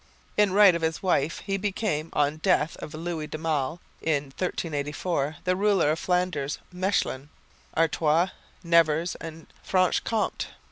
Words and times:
In 0.35 0.51
right 0.51 0.73
of 0.73 0.81
his 0.81 1.03
wife 1.03 1.43
he 1.45 1.57
became, 1.57 2.09
on 2.13 2.31
the 2.33 2.37
death 2.39 2.75
of 2.77 2.95
Louis 2.95 3.27
de 3.27 3.37
Male 3.37 3.79
in 4.01 4.23
1384, 4.35 5.35
the 5.43 5.55
ruler 5.55 5.91
of 5.91 5.99
Flanders, 5.99 6.57
Mechlin, 6.73 7.29
Artois, 7.77 8.29
Nevers 8.63 9.13
and 9.21 9.45
Franche 9.61 10.01
Comté. 10.03 10.47